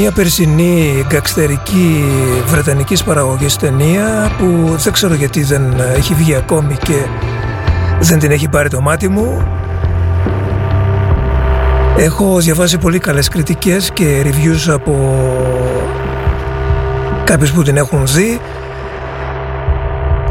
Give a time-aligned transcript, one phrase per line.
[0.00, 2.04] Μία περσινή γκαξτερική
[2.46, 6.94] βρετανικής παραγωγής ταινία που δεν ξέρω γιατί δεν έχει βγει ακόμη και
[8.00, 9.46] δεν την έχει πάρει το μάτι μου.
[11.96, 15.22] Έχω διαβάσει πολύ καλές κριτικές και reviews από
[17.24, 18.40] κάποιους που την έχουν δει.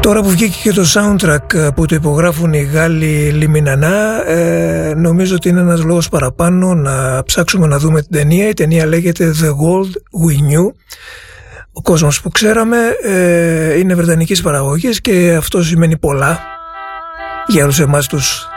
[0.07, 5.49] Τώρα που βγήκε και το soundtrack που το υπογράφουν οι Γάλλοι Λιμινανά ε, νομίζω ότι
[5.49, 8.47] είναι ένας λόγος παραπάνω να ψάξουμε να δούμε την ταινία.
[8.47, 10.73] Η ταινία λέγεται The World We Knew.
[11.71, 16.39] Ο κόσμος που ξέραμε ε, είναι βρετανικής παραγωγής και αυτό σημαίνει πολλά
[17.47, 18.47] για όλους εμάς τους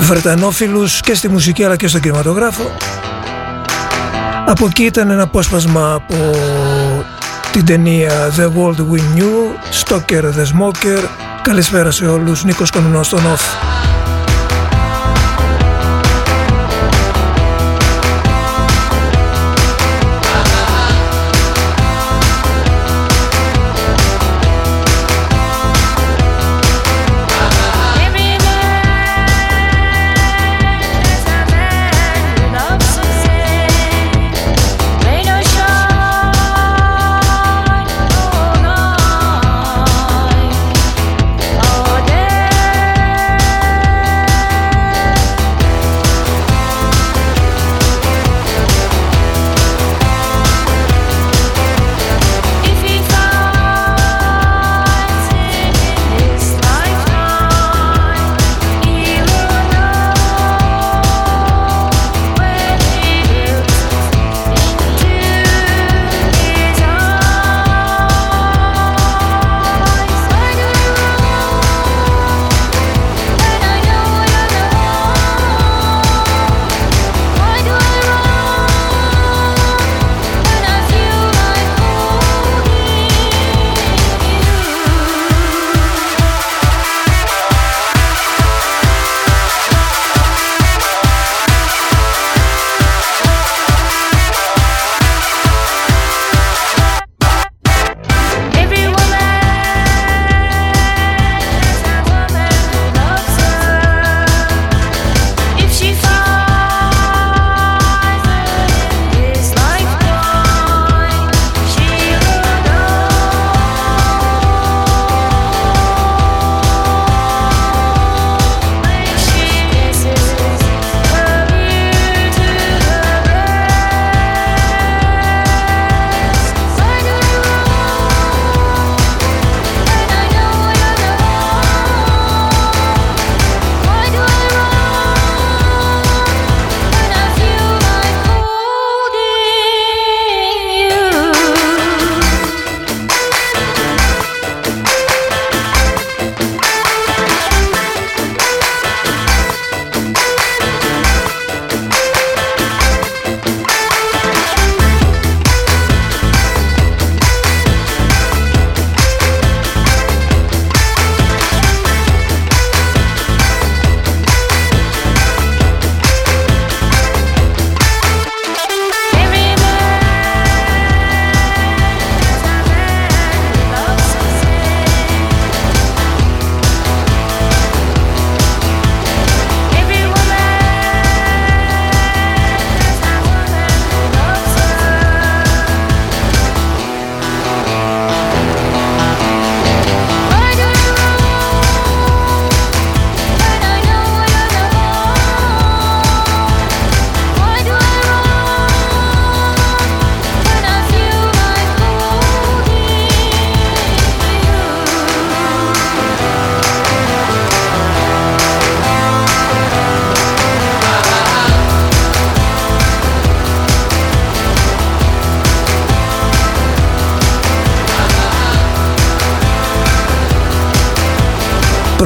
[0.00, 2.70] Βρετανόφιλους και στη μουσική αλλά και στον κινηματογράφο.
[4.46, 6.14] Από εκεί ήταν ένα απόσπασμα από
[7.56, 11.08] την ταινία The World We Knew, Stoker the Smoker.
[11.42, 13.85] Καλησπέρα σε όλους, Νίκος Κονινός στον Off.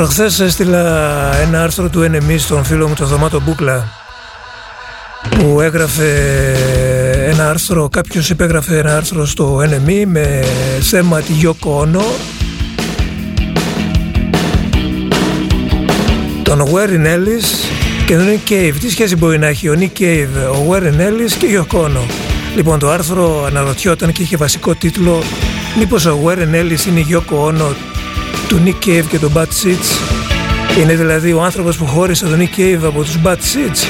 [0.00, 3.88] Προχθές έστειλα ένα άρθρο του NME στον φίλο μου το Δωμάτο Μπούκλα
[5.28, 6.12] που έγραφε
[7.28, 10.44] ένα άρθρο, κάποιος υπέγραφε ένα άρθρο στο NME με
[10.80, 12.02] θέμα τη Yoko Ono
[16.42, 17.68] τον Warren Ellis
[18.06, 18.74] και τον Nick Cave.
[18.80, 22.02] Τι σχέση μπορεί να έχει ο Nick Cave, ο Warren Ellis και η Yoko Ono;
[22.56, 25.22] Λοιπόν το άρθρο αναρωτιόταν και είχε βασικό τίτλο
[25.78, 27.89] μήπως ο Warren Ellis είναι η Yoko Ono
[28.50, 29.98] του Nick Cave και τον Bad Seeds.
[30.80, 33.86] Είναι δηλαδή ο άνθρωπος που χώρισε τον Nick Cave από τους Bad Seeds.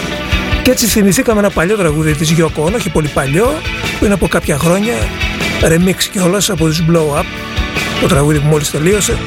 [0.62, 3.54] Και έτσι θυμηθήκαμε ένα παλιό τραγούδι της Yoko όχι πολύ παλιό,
[3.98, 4.94] που είναι από κάποια χρόνια,
[5.62, 7.24] remix κιόλας από τους Blow Up,
[8.00, 9.18] το τραγούδι που μόλις τελείωσε.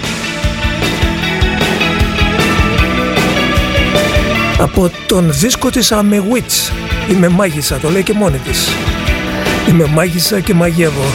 [4.59, 6.71] Από τον δίσκο της I'm a Witch,
[7.11, 8.69] είμαι μάγισσα, το λέει και μόνη της.
[9.69, 11.05] Είμαι μάγισσα και μαγεύω.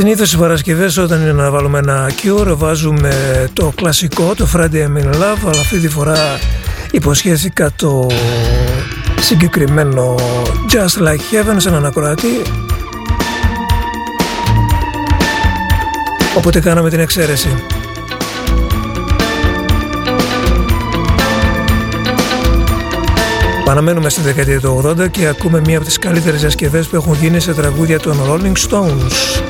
[0.00, 4.96] Συνήθως στις Παρασκευές όταν είναι να βάλουμε ένα Cure βάζουμε το κλασικό, το Friday I'm
[5.02, 6.38] in Love αλλά αυτή τη φορά
[6.90, 8.06] υποσχέθηκα το
[9.20, 10.14] συγκεκριμένο
[10.72, 12.42] Just Like Heaven σε έναν ακροατή
[16.36, 17.48] οπότε κάναμε την εξαίρεση.
[23.64, 27.40] Παραμένουμε στη δεκαετία του 80 και ακούμε μία από τις καλύτερες διασκευές που έχουν γίνει
[27.40, 29.49] σε τραγούδια των Rolling Stones.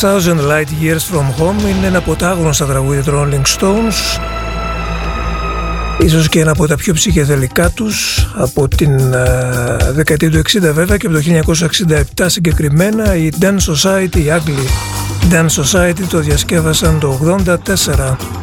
[0.00, 4.20] Το 2000 Light Years From Home είναι ένα από τα άγνωστα τραγούδια των Rolling Stones.
[5.98, 10.96] Ίσως και ένα από τα πιο ψυχεδελικά τους από την uh, δεκαετία του 60 βέβαια
[10.96, 11.22] και από το
[12.16, 14.66] 1967 συγκεκριμένα η Dance Society, οι Άγγλοι
[15.30, 18.39] Dance Society το διασκεύασαν το 84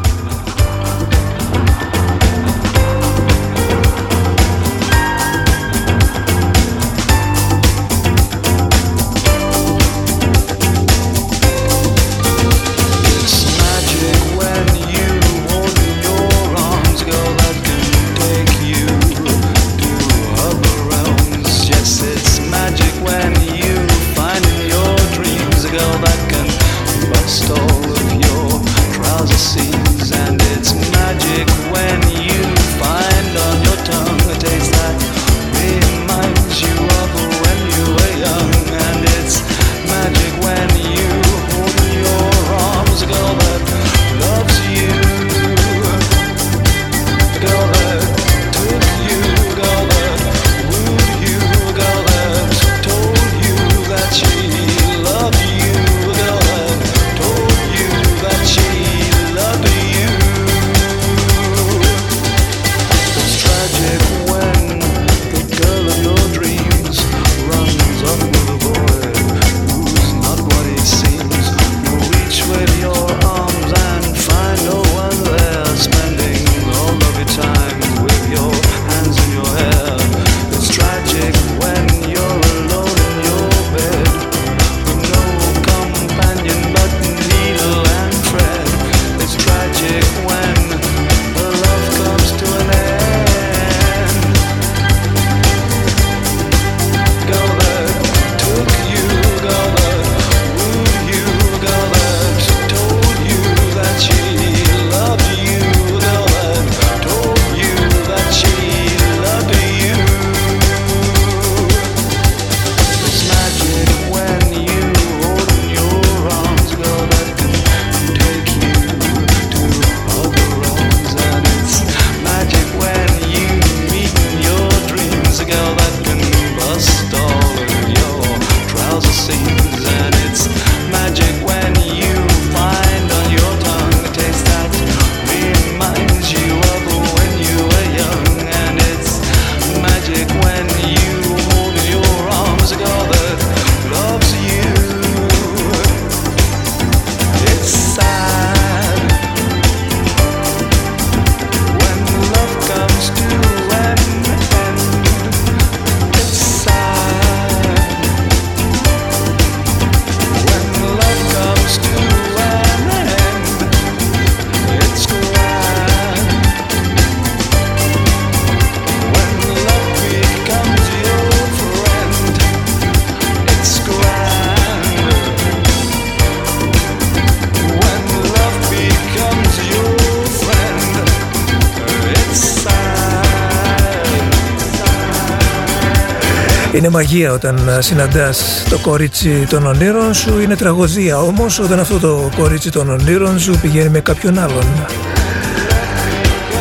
[186.78, 192.00] Είναι μαγεία όταν ε, συναντάς το κορίτσι των ονείρων σου, είναι τραγωδία όμως όταν αυτό
[192.00, 194.64] το κορίτσι των ονείρων σου πηγαίνει με κάποιον άλλον.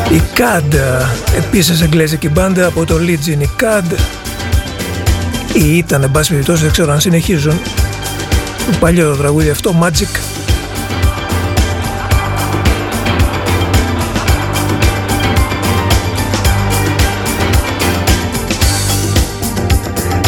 [0.09, 0.75] Η CAD,
[1.37, 3.95] επίσης εγγλέζικη μπάντα από το Legion, η CAD
[5.53, 7.59] ή ήταν εν πάση περιπτώσει, δεν ξέρω αν συνεχίζουν.
[8.71, 10.36] Το παλιό τραγούδι αυτό, Magic,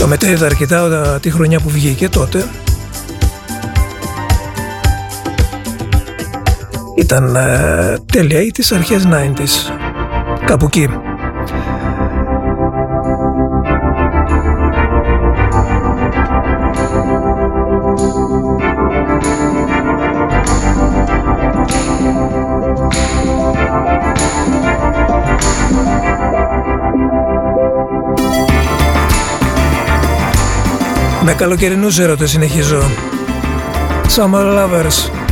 [0.09, 2.45] μετέδιδα αρκετά τη χρονιά που βγήκε τότε.
[6.95, 9.71] Ήταν ε, τέλεια ή τις αρχές 90's.
[10.45, 10.89] Κάπου εκεί.
[31.29, 32.81] Με καλοκαιρινούς έρωτες συνεχίζω.
[34.15, 35.28] Summer Lovers.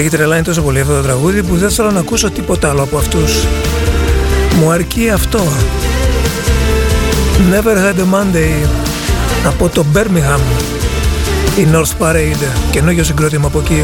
[0.00, 2.98] Έχει τρελάνει τόσο πολύ αυτό το τραγούδι που δεν θέλω να ακούσω τίποτα άλλο από
[2.98, 3.46] αυτούς.
[4.60, 5.40] Μου αρκεί αυτό.
[7.52, 8.68] Never had a Monday
[9.46, 10.40] από το Birmingham
[11.58, 13.82] η North Parade καινούργιο συγκρότημα από εκεί.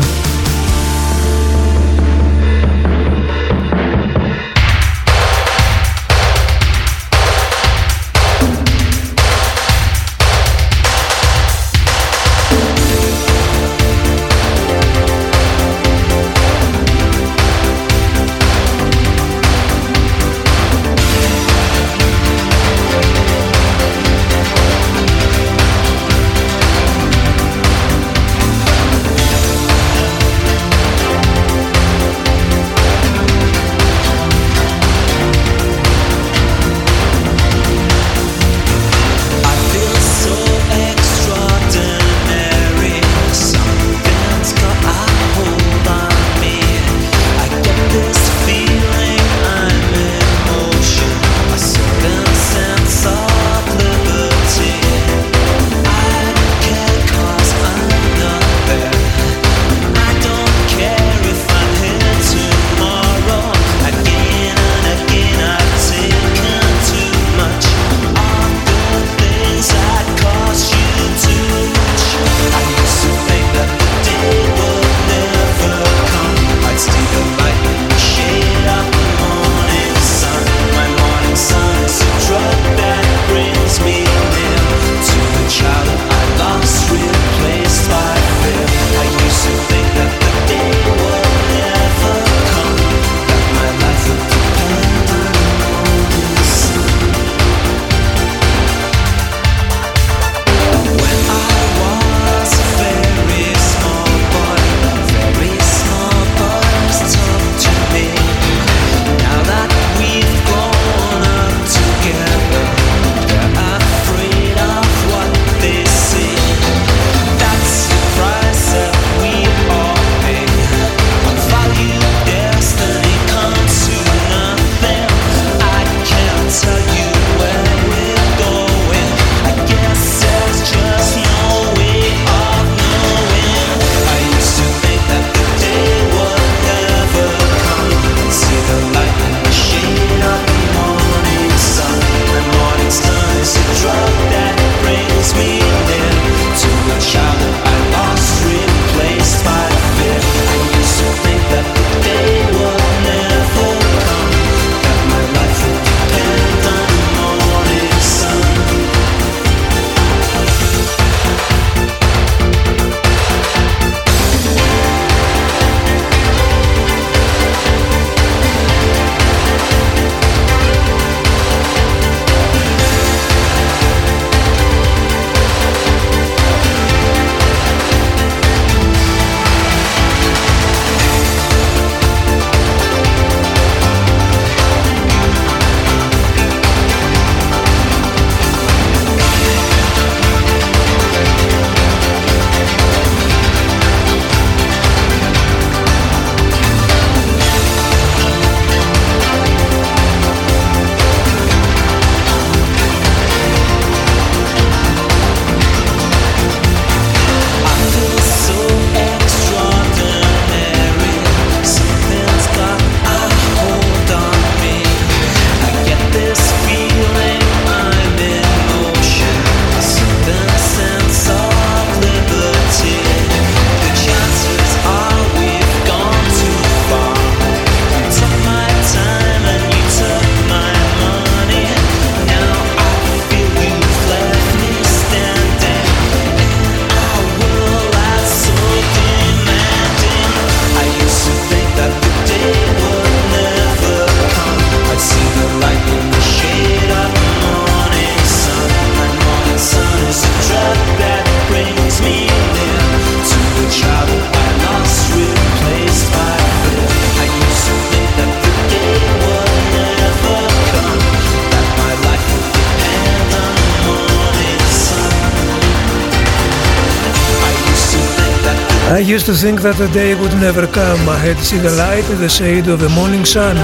[269.46, 271.02] Think that the day would never come.
[271.16, 273.56] I had seen the light in the shade of the morning sun.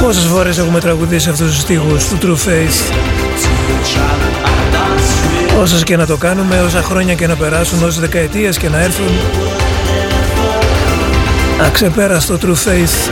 [0.00, 2.92] Πόσες φορές έχουμε τραγουδήσει αυτούς τους στίχους του True Faith;
[5.60, 9.10] Όσες και να το κάνουμε, όσα χρόνια και να περάσουν, όσες δεκαετίες και να έρθουν
[11.66, 13.10] Αξεπέραστο True Faith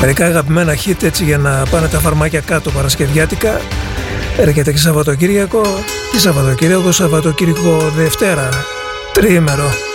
[0.00, 3.60] Μερικά αγαπημένα hit έτσι για να πάνε τα φαρμάκια κάτω παρασκευιάτικα
[4.36, 5.62] Έρχεται και Σαββατοκύριακο.
[6.12, 8.48] Και Σαββατοκύριακο, Σαββατοκύριακο Δευτέρα.
[9.12, 9.89] Τριήμερο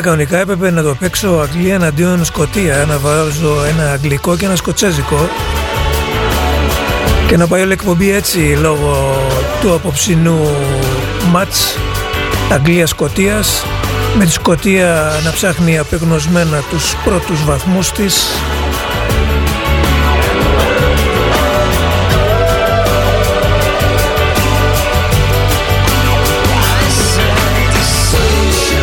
[0.00, 4.56] Σήμερα κανονικά έπρεπε να το παίξω Αγγλία εναντίον Σκοτία, να βάζω ένα αγγλικό και ένα
[4.56, 5.28] σκοτσέζικο
[7.26, 9.16] και να πάει όλη εκπομπή έτσι λόγω
[9.60, 10.38] του απόψινού
[11.30, 11.78] μάτς
[12.52, 13.64] Αγγλίας-Σκοτίας
[14.18, 18.39] με τη Σκοτία να ψάχνει απεγνωσμένα τους πρώτους βαθμούς της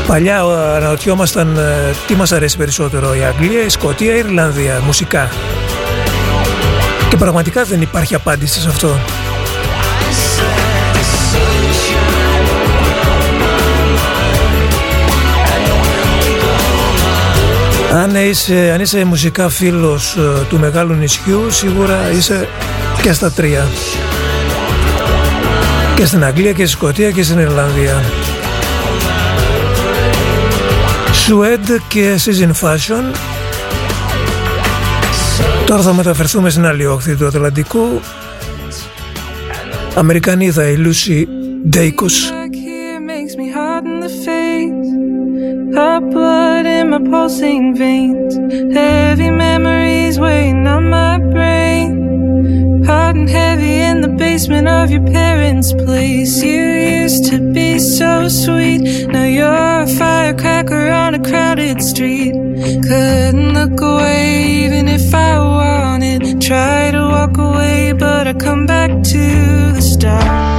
[0.08, 0.42] Παλιά
[0.76, 5.30] αναρωτιόμασταν ε, τι μας αρέσει περισσότερο, η Αγγλία, η Σκοτία, η Ιρλανδία, μουσικά.
[7.10, 9.00] Και πραγματικά δεν υπάρχει απάντηση σε αυτό.
[17.94, 22.48] Αν είσαι, αν είσαι μουσικά φίλος ε, του μεγάλου νησιού, σίγουρα είσαι
[23.02, 23.68] και στα τρία.
[25.96, 28.04] Και στην Αγγλία και στη Σκοτία και στην Ιρλανδία.
[31.28, 33.16] Σουέντ και Season Fashion
[35.66, 38.02] Τώρα θα μεταφερθούμε στην άλλη όχθη του Ατλαντικού
[39.96, 41.28] Αμερικανίδα η Λούση
[41.70, 42.32] Ντέικος
[45.76, 48.34] Hot blood in my pulsing veins
[48.78, 51.90] Heavy memories weighing on my brain
[52.88, 53.57] Hot and heavy in the
[54.38, 56.44] basement of your parents' place.
[56.44, 56.62] You
[57.02, 59.08] used to be so sweet.
[59.08, 62.34] Now you're a firecracker on a crowded street.
[62.88, 66.40] Couldn't look away even if I wanted.
[66.40, 70.57] Try to walk away but I come back to the start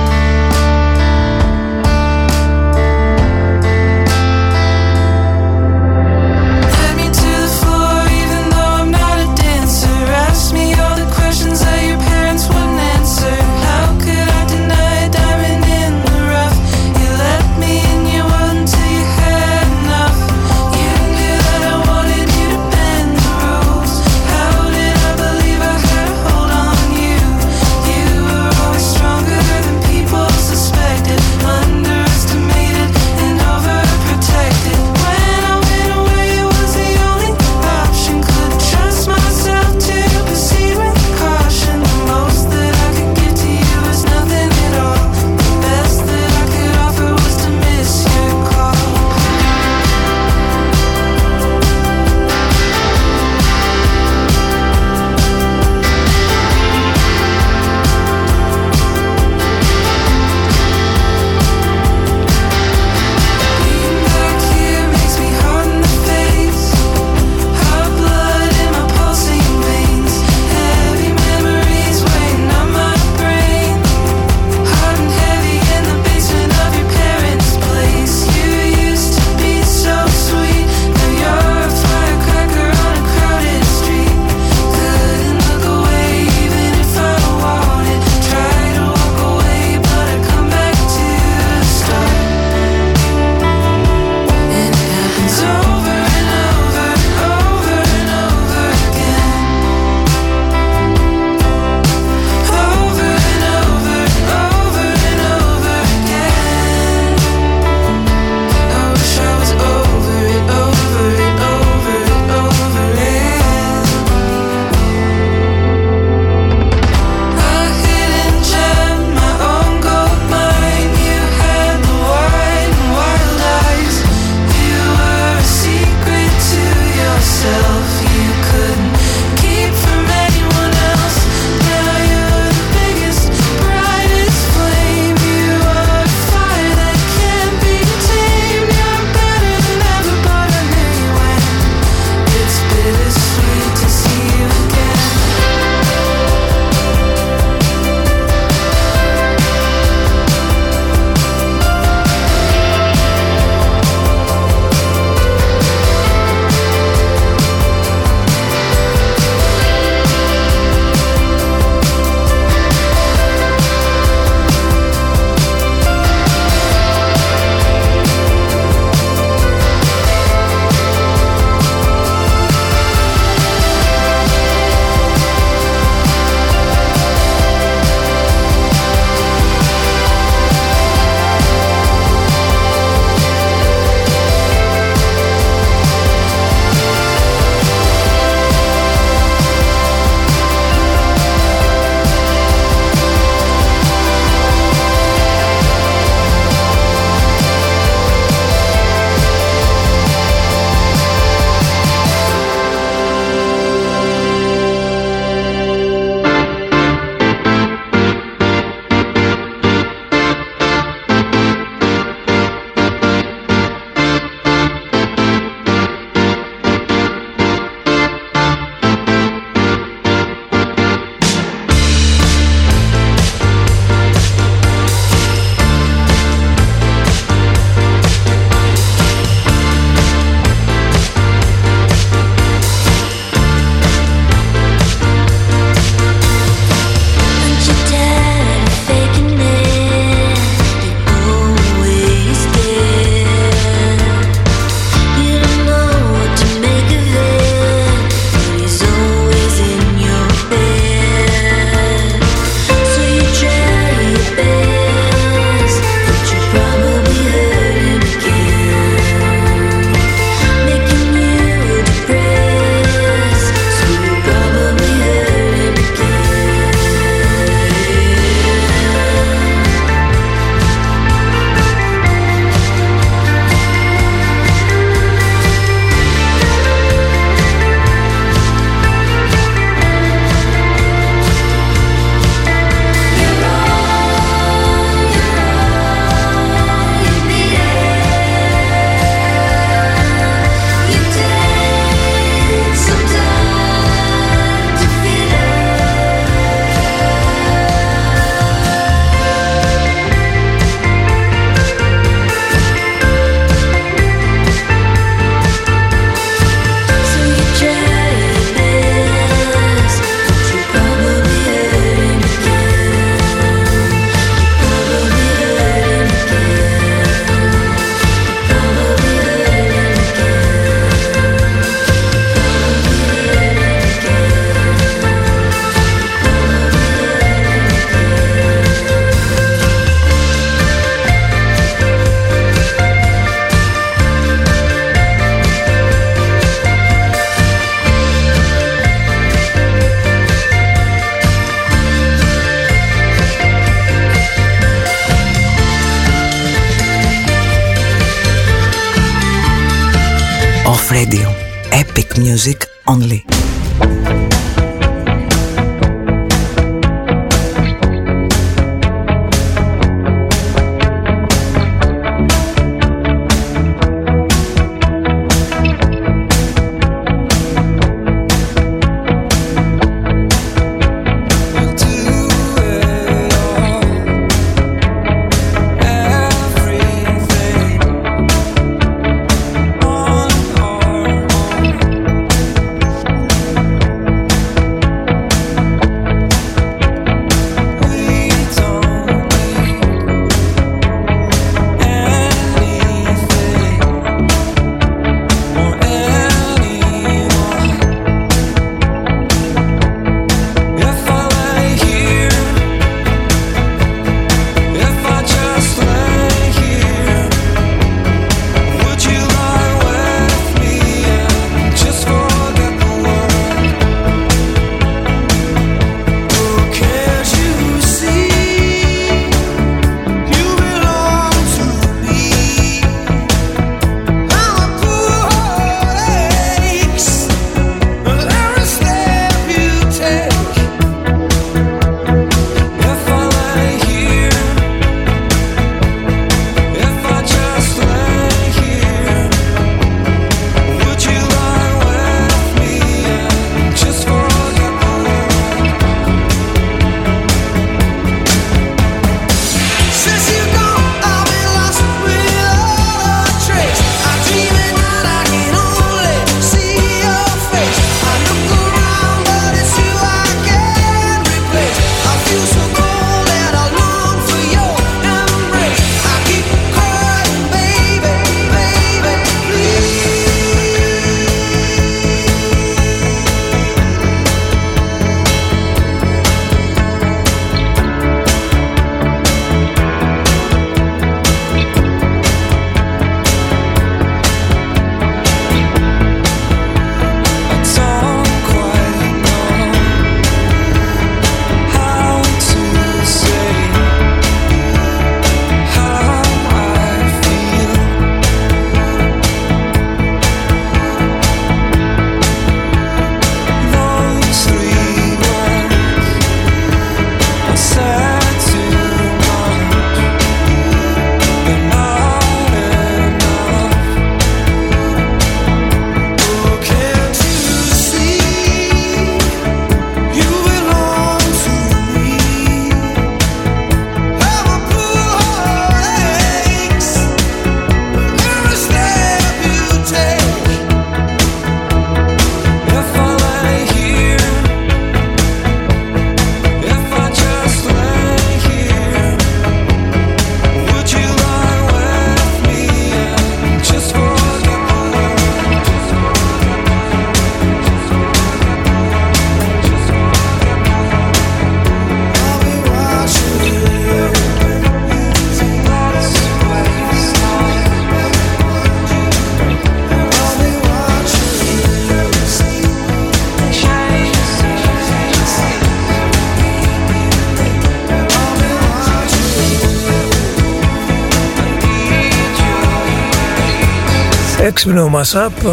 [574.49, 575.51] έξυπνο mashup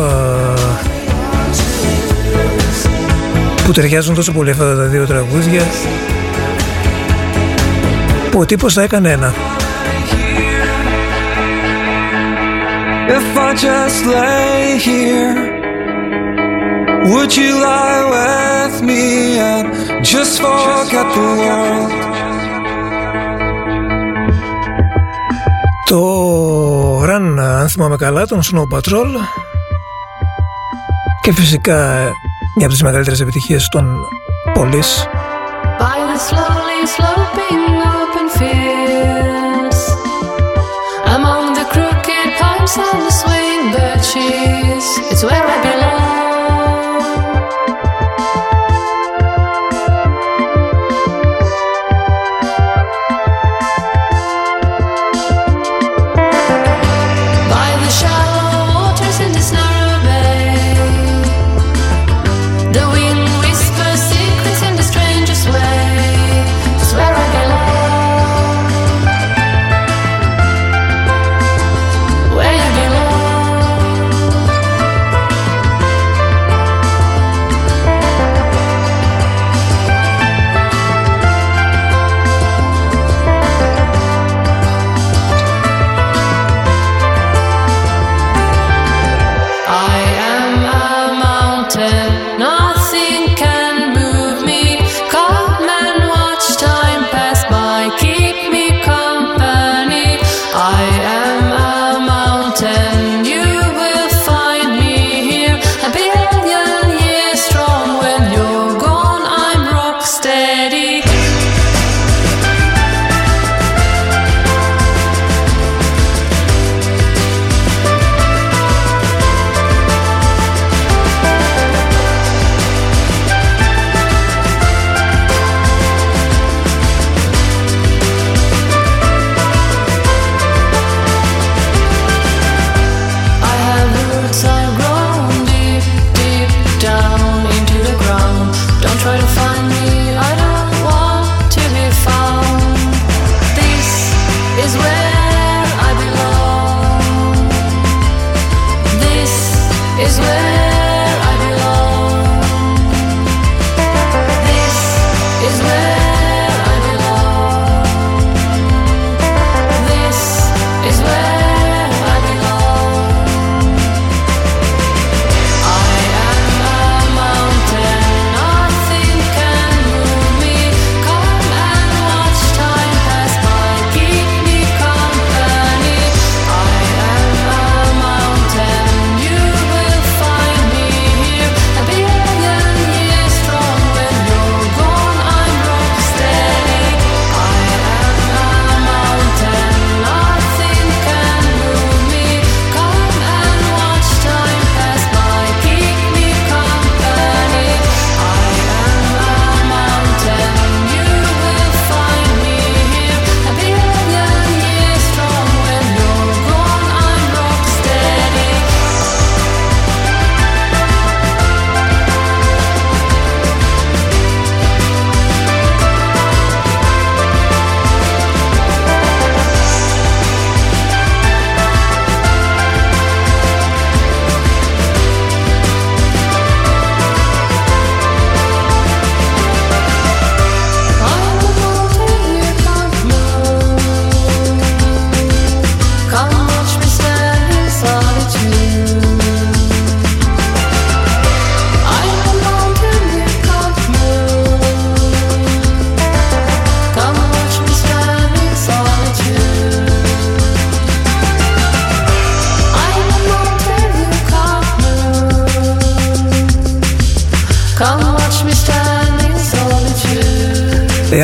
[3.66, 5.62] που ταιριάζουν τόσο πολύ αυτά τα δύο τραγούδια
[8.32, 9.34] που ο τύπος θα έκανε ένα.
[13.18, 15.56] If I just lay here
[17.12, 19.66] Would you lie with me and
[20.04, 22.05] just forget the world;
[27.08, 29.08] Run, αν θυμάμαι καλά, τον Snow Patrol
[31.22, 31.76] και φυσικά
[32.56, 33.98] μια από τις μεγαλύτερες επιτυχίες των
[34.54, 35.08] πολλής.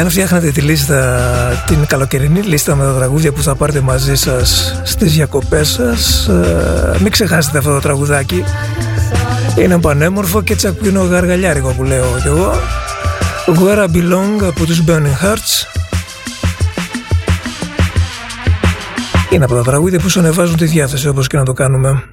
[0.02, 1.20] Εάν φτιάχνετε τη λίστα,
[1.68, 6.97] την καλοκαιρινή λίστα με τα τραγούδια που θα πάρετε μαζί σας στις διακοπές σας, ε,
[7.02, 8.43] μην ξεχάσετε αυτό το τραγουδάκι.
[9.58, 12.54] Είναι πανέμορφο και τσακπίνο γαργαλιάρικο που λέω κι εγώ.
[13.45, 15.80] Where I Belong από τους Burning Hearts.
[19.30, 22.04] Είναι από τα τραγούδια που σου ανεβάζουν τη διάθεση όπως και να το κάνουμε.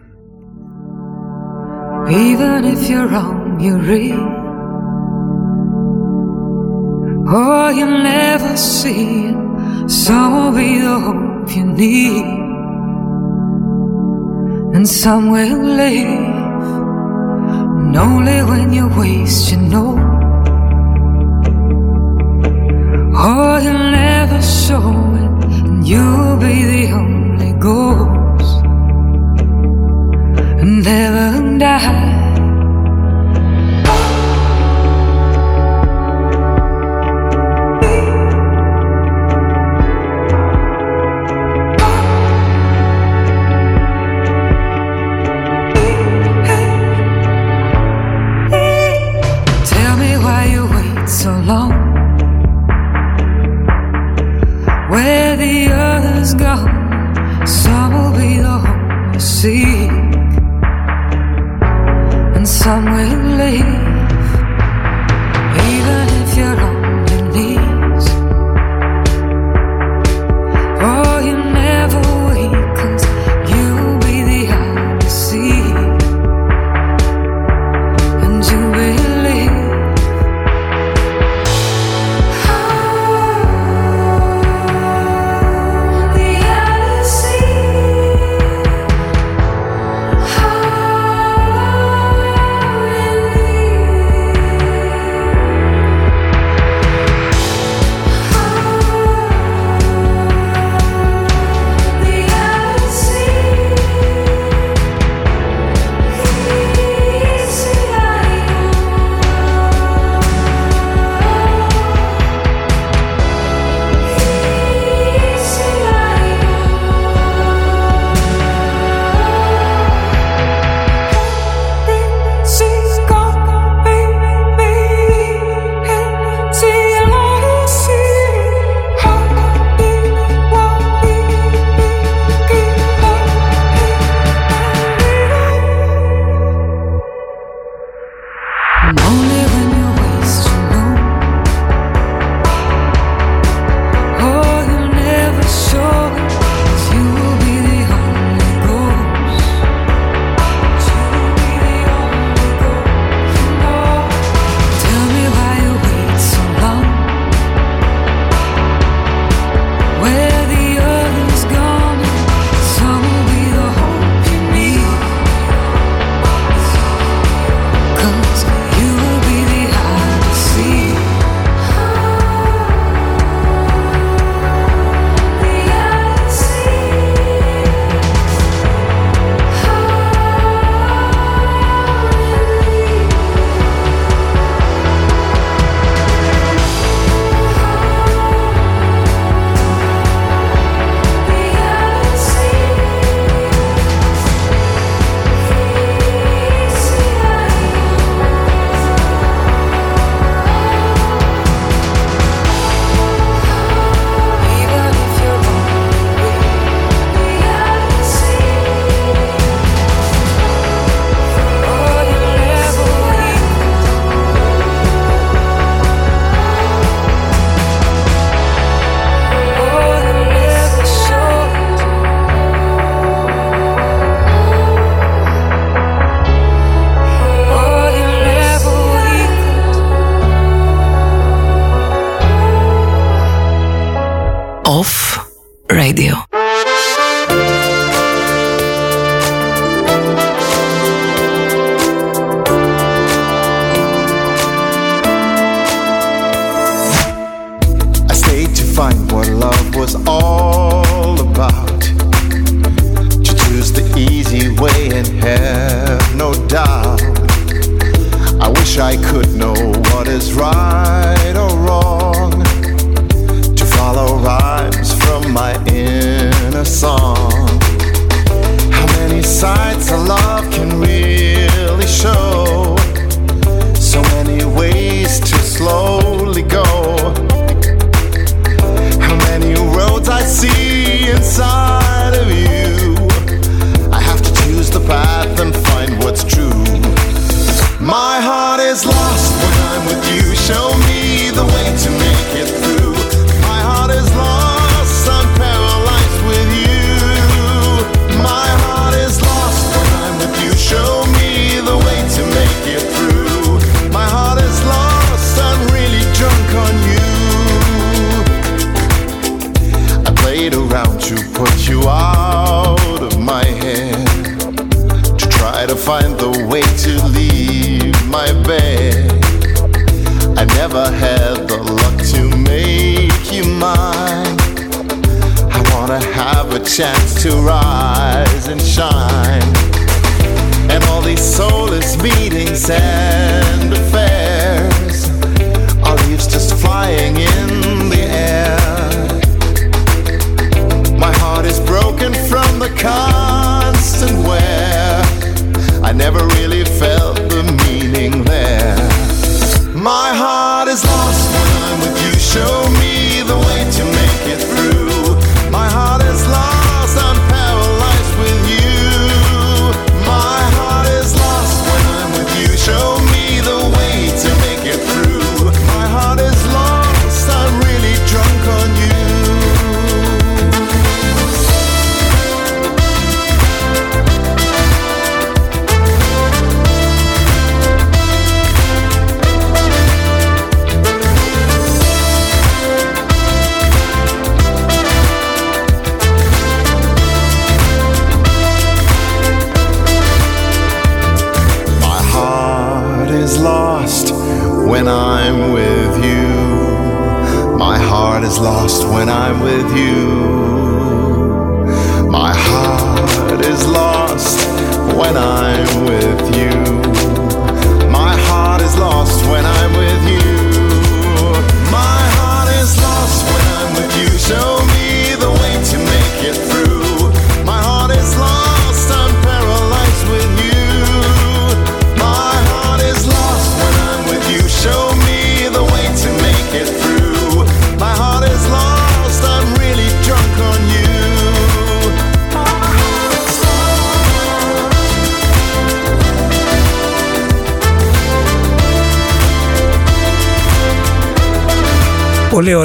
[2.09, 4.48] Even if you're wrong, you're real.
[7.31, 9.91] Oh, you'll never see it.
[9.91, 12.25] Some will be the hope you need,
[14.75, 16.07] and some will leave.
[17.81, 19.99] And only when oh, you waste, you know.
[23.15, 24.89] Oh, you'll never show
[25.25, 28.65] it, and you'll be the only ghost,
[30.63, 32.28] and never die.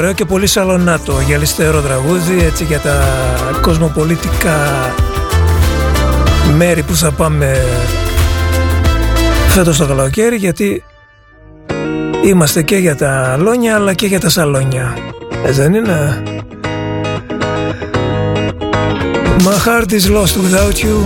[0.04, 3.04] Ωραίο και πολύ σαλονάτο γυαλιστερό τραγούδι έτσι για τα
[3.60, 4.58] κοσμοπολιτικά
[6.56, 7.64] μέρη που θα πάμε
[9.48, 10.84] φέτος το καλοκαίρι γιατί
[12.24, 14.96] είμαστε και για τα λόνια αλλά και για τα σαλόνια.
[15.44, 16.22] Ε, δεν είναι;
[19.38, 21.04] My heart is lost without you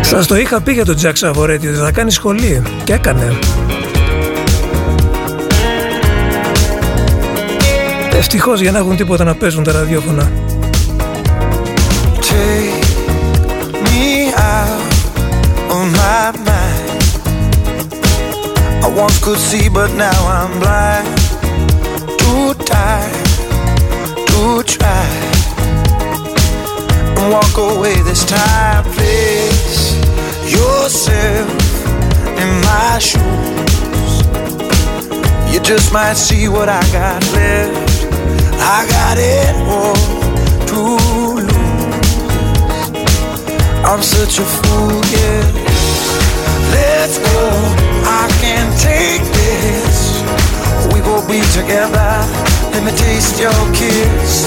[0.00, 3.38] Σας το είχα πει για τον Τζακ Σαβορέτη ότι θα κάνει σχολή και έκανε.
[8.19, 10.31] Ευτυχώς για να έχουν τίποτα να παίζουν τα ραδιόφωνα.
[12.19, 12.85] Take
[13.85, 14.81] me out
[15.75, 16.95] of my mind.
[18.85, 21.07] I once could see, but now I'm blind.
[22.21, 23.29] Too tired
[24.31, 24.41] to
[24.75, 25.07] try
[27.17, 28.83] and walk away this time.
[28.95, 29.83] Place
[30.55, 31.47] yourself
[32.41, 34.13] in my shoes.
[35.51, 37.78] You just might see what I got left.
[38.62, 39.96] I got it all
[40.70, 40.80] to
[41.40, 41.60] lose.
[43.84, 45.42] I'm such a fool, yeah.
[46.70, 47.48] Let's go.
[48.04, 50.20] I can't take this.
[50.92, 52.12] We will be together.
[52.72, 54.46] Let me taste your kiss.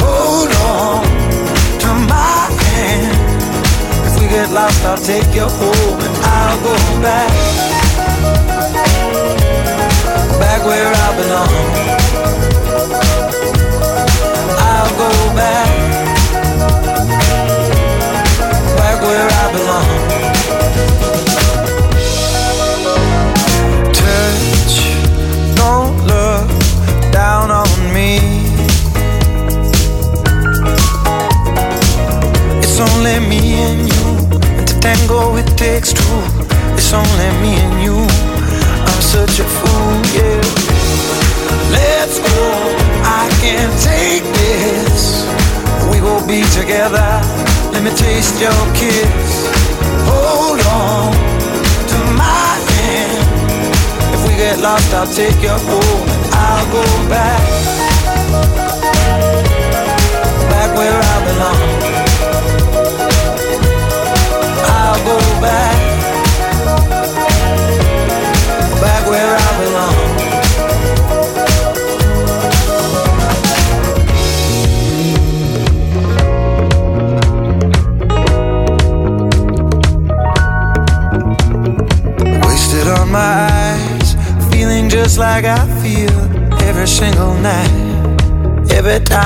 [0.00, 1.04] Hold on
[1.82, 3.14] to my hand.
[4.06, 7.30] If we get lost, I'll take you home and I'll go back.
[10.40, 12.01] Back where I belong.
[14.98, 15.68] Go back.
[18.76, 19.88] Back where I belong.
[23.92, 24.74] Touch,
[25.56, 26.48] don't look
[27.10, 28.20] down on me.
[32.58, 34.06] It's only me and you,
[34.58, 36.20] and to tango it takes two.
[36.74, 37.96] It's only me and you.
[38.86, 40.61] I'm such a fool, yeah.
[43.42, 45.26] Can't take this.
[45.90, 47.10] We will be together.
[47.72, 49.50] Let me taste your kiss.
[50.06, 51.10] Hold on
[51.90, 54.14] to my hand.
[54.14, 57.42] If we get lost, I'll take you home and I'll go back.
[60.48, 62.11] Back where I belong.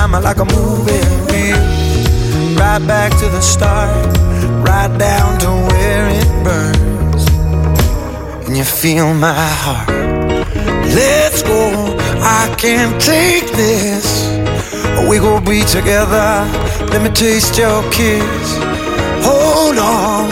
[0.07, 1.01] timer like a movie.
[2.55, 3.89] Right back to the start,
[4.67, 7.25] right down to where it burns.
[8.47, 9.89] And you feel my heart.
[10.95, 14.07] Let's go, I can't take this.
[15.09, 16.29] We gon' be together.
[16.91, 18.47] Let me taste your kiss.
[19.27, 20.29] Hold on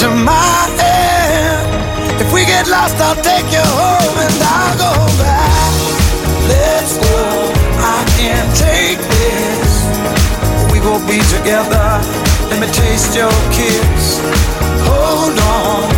[0.00, 2.20] to my hand.
[2.20, 4.92] If we get lost, I'll take you home and I'll go
[5.22, 5.72] back.
[6.48, 7.18] Let's go.
[7.80, 8.87] I can't take
[11.08, 12.00] be together.
[12.50, 14.20] Let me taste your kiss.
[14.84, 15.97] Hold on.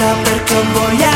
[0.00, 1.09] però perché vogliamo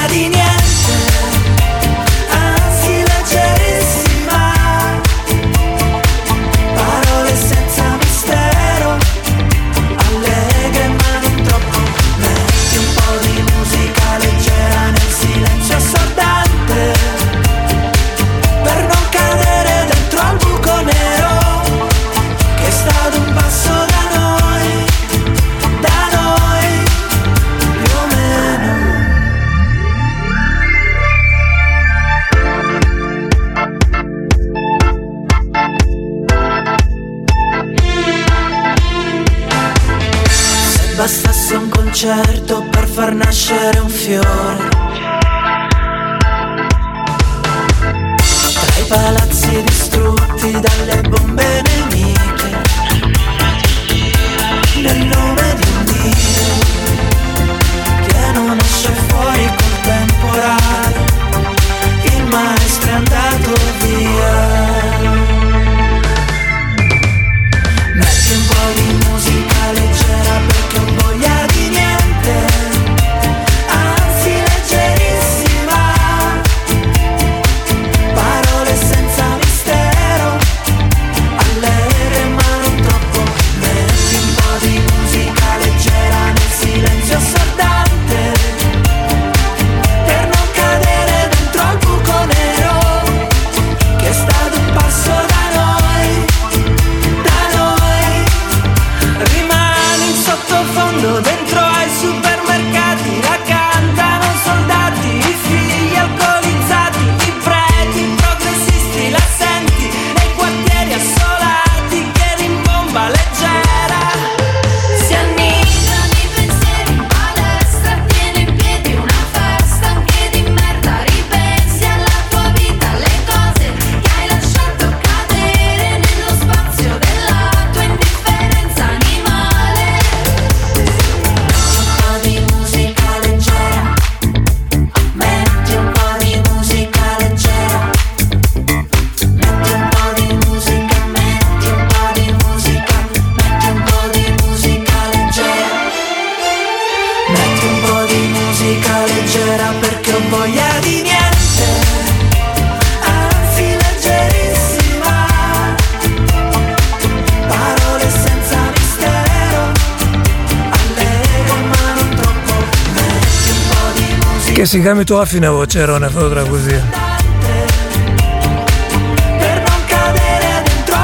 [164.85, 166.83] Και σιγά μην το άφηνα ο Τσέρον αυτό το τραγούδι.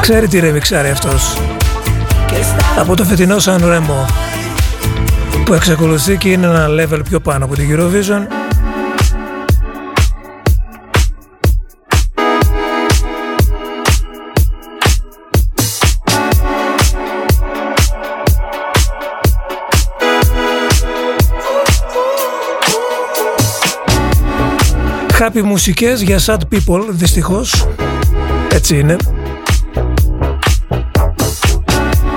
[0.01, 1.37] Ξέρει τι ρεμιξάρει αυτός.
[2.79, 4.07] Από το φετινό Σαν Ρέμο
[5.45, 8.40] που εξακολουθεί και είναι ένα level πιο πάνω από την Eurovision
[25.33, 27.69] Happy μουσικές για sad people δυστυχώς
[28.53, 28.97] έτσι είναι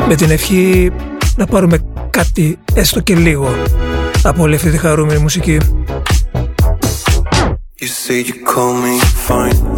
[0.07, 0.91] με την ευχή
[1.35, 1.77] να πάρουμε
[2.09, 3.49] κάτι έστω και λίγο
[4.23, 5.57] από όλη αυτή τη χαρούμενη μουσική.
[7.79, 9.72] You say you call me fine.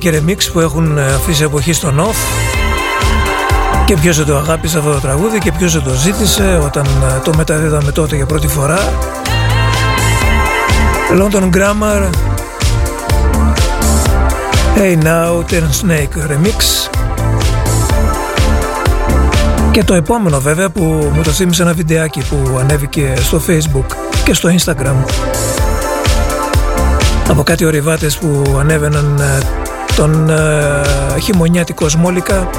[0.00, 2.16] Και remix που έχουν ε, αφήσει εποχή στο off.
[3.84, 7.20] Και ποιος δεν το αγάπησε αυτό το τραγούδι και ποιος δεν το ζήτησε όταν ε,
[7.24, 8.78] το μεταδίδαμε τότε για πρώτη φορά.
[11.18, 12.10] London Grammar.
[14.76, 16.90] Hey Now Turn Snake Remix.
[19.70, 24.34] Και το επόμενο βέβαια που μου το θύμισε ένα βιντεάκι που ανέβηκε στο facebook και
[24.34, 24.94] στο instagram.
[27.28, 29.59] Από κάτι ορειβάτες που ανέβαιναν ε,
[30.00, 32.50] τον ε, χειμωνιάτικο Σμόλικα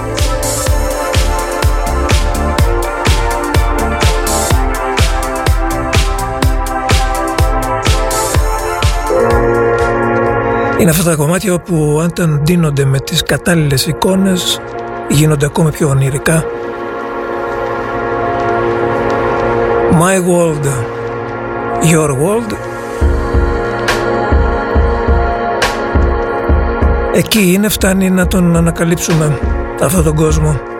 [10.79, 14.59] Είναι αυτά τα κομμάτια που αν τα ντύνονται με τις κατάλληλες εικόνες
[15.09, 16.43] γίνονται ακόμη πιο ονειρικά.
[19.91, 20.65] My World,
[21.91, 22.70] Your World
[27.13, 29.39] Εκεί είναι φτάνει να τον ανακαλύψουμε
[29.81, 30.70] αυτόν τον κόσμο.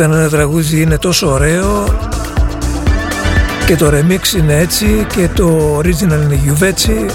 [0.00, 1.84] Όταν ένα τραγούδι είναι τόσο ωραίο
[3.66, 7.06] και το remix είναι έτσι και το original είναι γιουβέτσι.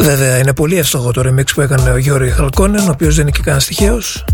[0.00, 3.36] Βέβαια είναι πολύ εύστοχο το remix που έκανε ο Γιώργη Χαλκόνεν ο οποίος δεν είναι
[3.36, 4.24] και κανένας τυχαίος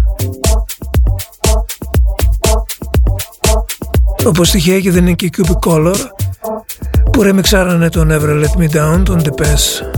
[4.25, 5.97] Όπως τυχαία και δεν είναι και Cubic Color
[7.13, 9.92] που ρεμιξάρανε τον Ever Let Me Down, τον Depeche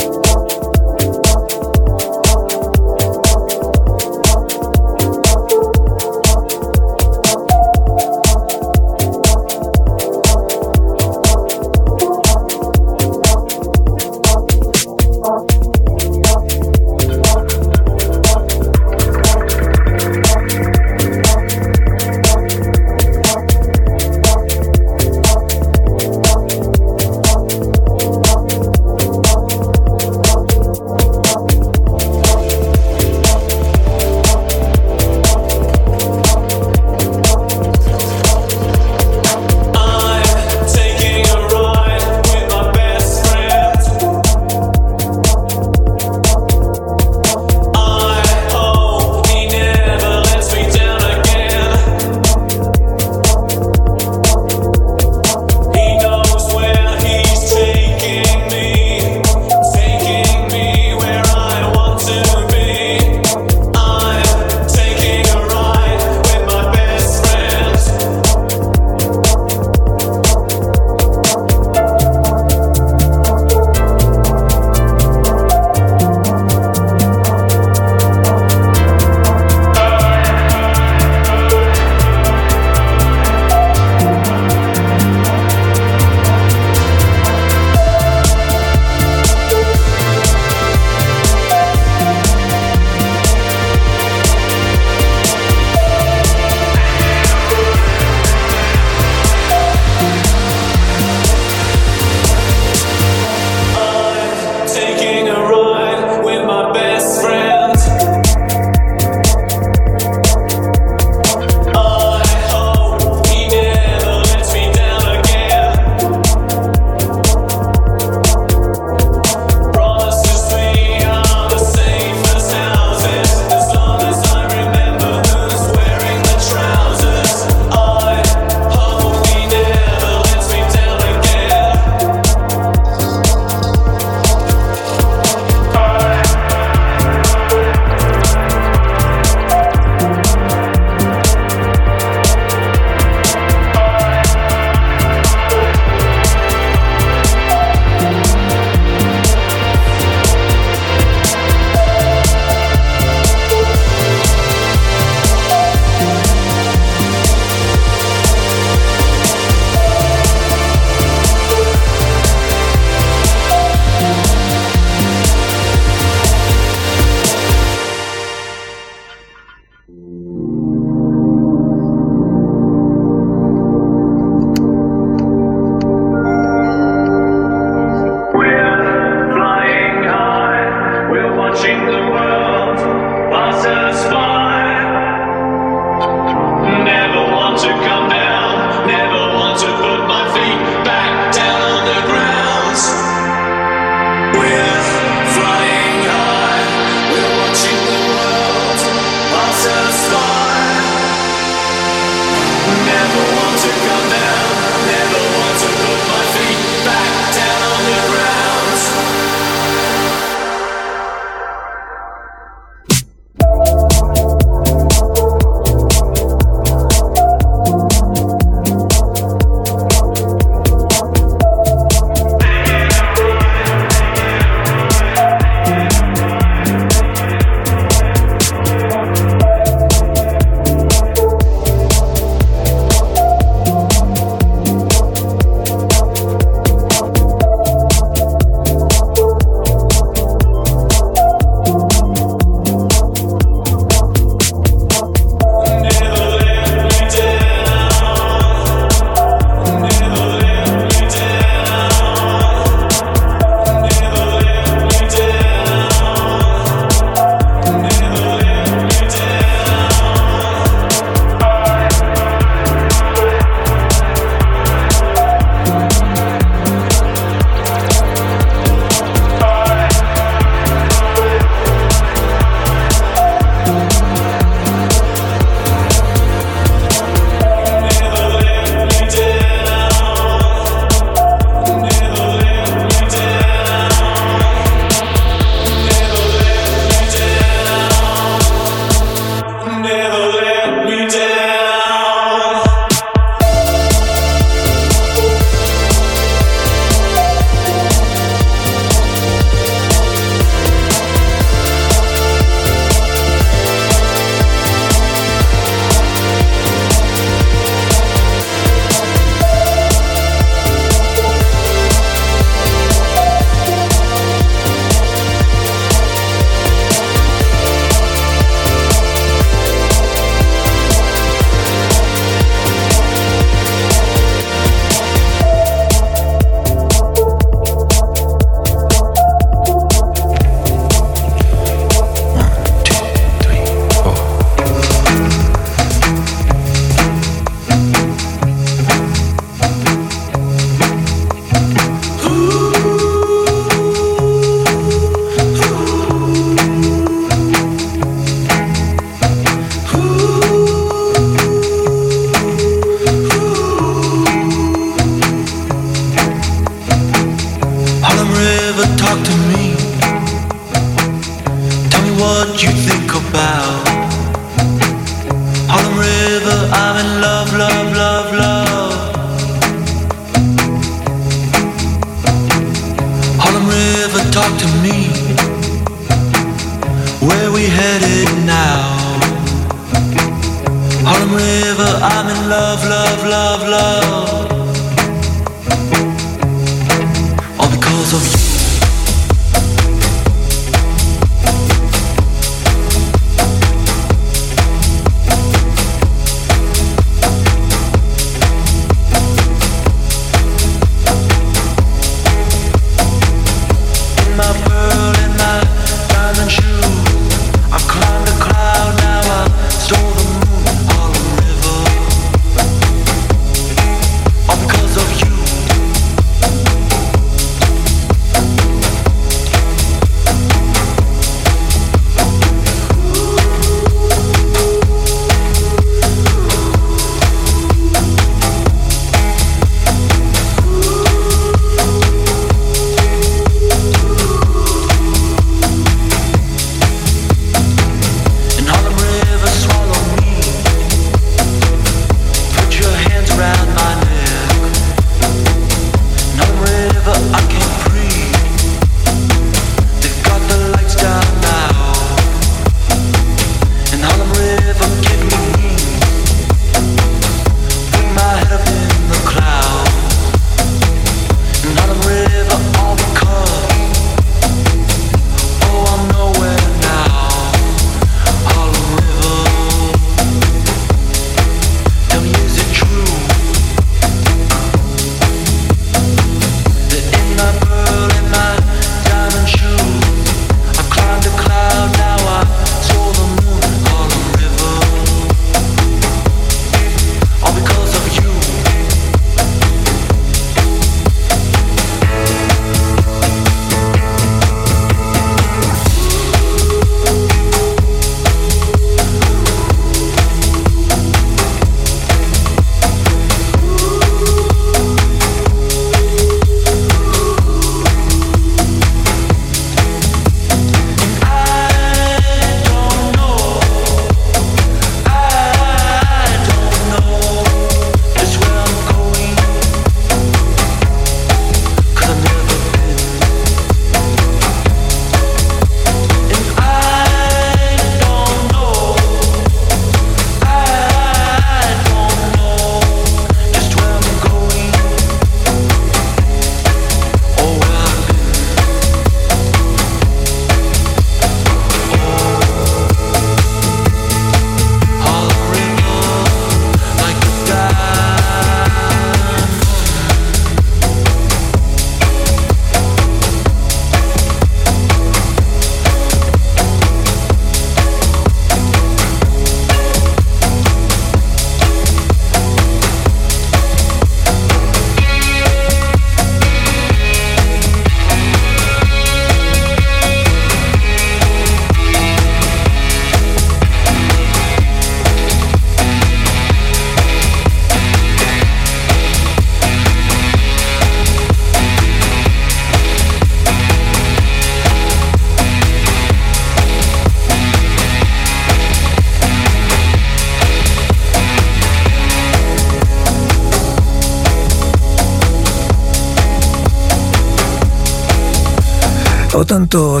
[599.52, 600.00] Όταν το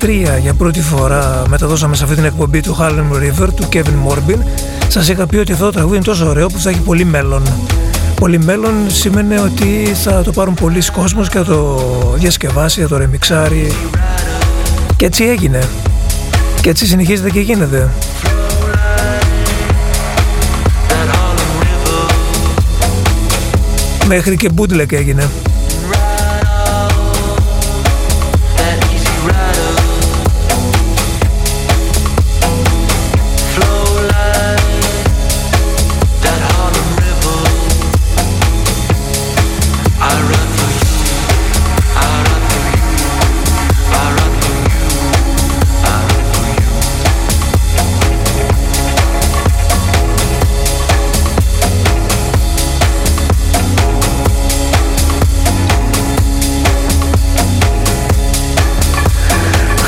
[0.00, 4.38] 2013 για πρώτη φορά μεταδώσαμε σε αυτή την εκπομπή του Harlem River του Kevin Morbin
[4.88, 7.42] σας είχα πει ότι αυτό το τραγούδι είναι τόσο ωραίο που θα έχει πολύ μέλλον.
[8.14, 11.80] Πολύ μέλλον σημαίνει ότι θα το πάρουν πολλοί κόσμος και θα το
[12.14, 13.72] διασκευάσει, θα το ρεμιξάρει
[14.96, 15.68] και έτσι έγινε.
[16.60, 17.88] Και έτσι συνεχίζεται και γίνεται.
[24.06, 25.30] Μέχρι και bootleg έγινε.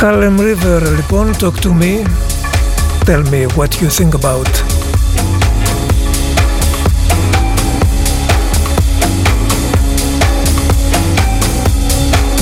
[0.03, 2.07] Harlem River λοιπόν, Talk to me,
[3.05, 4.65] tell me what you think about.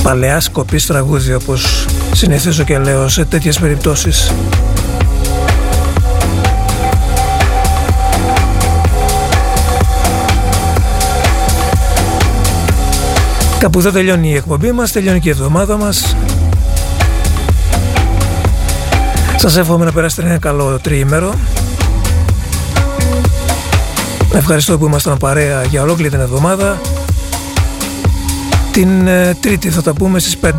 [0.03, 4.31] Παλαιά κοπής τραγούδι όπως συνηθίζω και λέω σε τέτοιες περιπτώσεις.
[13.59, 16.15] Κάπου εδώ τελειώνει η εκπομπή μας, τελειώνει και η εβδομάδα μας.
[19.37, 21.33] Σας εύχομαι να περάσετε ένα καλό τριήμερο.
[24.33, 26.81] Ευχαριστώ που ήμασταν παρέα για ολόκληρη την εβδομάδα.
[28.71, 30.51] Την ε, Τρίτη θα τα πούμε στις 5.